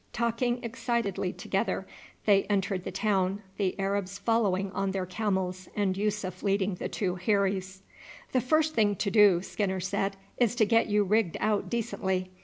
Talking 0.13 0.63
excitedly 0.63 1.31
together 1.31 1.85
they 2.25 2.45
entered 2.45 2.85
the 2.85 2.91
town, 2.91 3.43
the 3.57 3.79
Arabs 3.79 4.17
following 4.17 4.71
on 4.71 4.89
their 4.89 5.05
camels 5.05 5.69
and 5.75 5.95
Yussuf 5.95 6.41
leading 6.41 6.73
the 6.73 6.89
two 6.89 7.19
heiries. 7.27 7.83
"The 8.31 8.41
first 8.41 8.73
thing 8.73 8.95
to 8.95 9.11
do," 9.11 9.43
Skinner 9.43 9.79
said, 9.79 10.17
"is 10.37 10.55
to 10.55 10.65
get 10.65 10.87
you 10.87 11.03
rigged 11.03 11.37
out 11.39 11.69
decently. 11.69 12.31